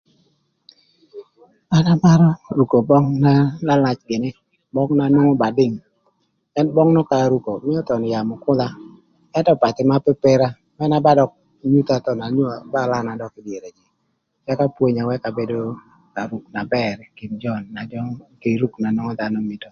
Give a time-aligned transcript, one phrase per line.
[1.75, 3.33] An amarö rükö böng na
[3.67, 4.29] lalac gïnï
[4.73, 5.75] böng na nwongo ba dïng,
[6.59, 8.67] ën böng nön ka arükö mïö thon yamö küdha,
[9.37, 11.31] ëntö pathï mëna pepera, man ba dök
[11.71, 12.19] nyutha thon
[12.73, 13.69] ba dök lana ï dyere,
[14.51, 15.59] ëka pwonya wëkö abedo
[16.55, 16.95] na bër
[18.41, 19.69] kï ruk na nwongo dhanö mïtö.